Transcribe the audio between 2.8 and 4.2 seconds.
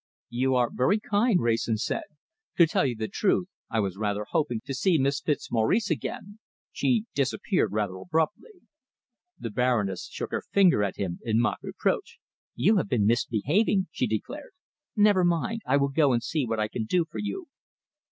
you the truth, I was